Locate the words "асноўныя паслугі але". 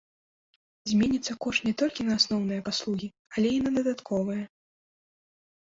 2.21-3.47